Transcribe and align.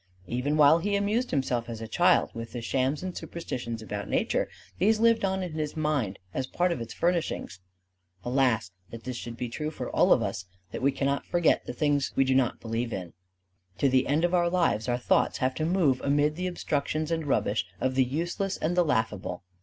Even 0.25 0.57
while 0.57 0.79
he 0.79 0.95
amused 0.95 1.29
himself 1.29 1.69
as 1.69 1.79
a 1.79 1.87
child 1.87 2.31
with 2.33 2.53
the 2.53 2.61
shams 2.63 3.03
and 3.03 3.15
superstitions 3.15 3.83
about 3.83 4.09
nature, 4.09 4.49
these 4.79 4.99
lived 4.99 5.23
on 5.23 5.43
in 5.43 5.51
his 5.53 5.77
mind 5.77 6.17
as 6.33 6.47
part 6.47 6.71
of 6.71 6.81
its 6.81 6.91
furnishings. 6.91 7.59
Alas, 8.25 8.71
that 8.89 9.03
this 9.03 9.15
should 9.15 9.37
be 9.37 9.47
true 9.47 9.69
for 9.69 9.91
all 9.95 10.11
of 10.11 10.23
us 10.23 10.45
that 10.71 10.81
we 10.81 10.91
cannot 10.91 11.27
forget 11.27 11.67
the 11.67 11.73
things 11.73 12.11
we 12.15 12.23
do 12.23 12.33
not 12.33 12.59
believe 12.59 12.91
in. 12.91 13.13
To 13.77 13.89
the 13.89 14.07
end 14.07 14.25
of 14.25 14.33
our 14.33 14.49
lives 14.49 14.89
our 14.89 14.97
thoughts 14.97 15.37
have 15.37 15.53
to 15.53 15.67
move 15.67 16.01
amid 16.03 16.35
the 16.35 16.47
obstructions 16.47 17.11
and 17.11 17.27
rubbish 17.27 17.67
of 17.79 17.93
the 17.93 18.03
useless 18.03 18.57
and 18.57 18.75
the 18.75 18.83
laughable. 18.83 19.43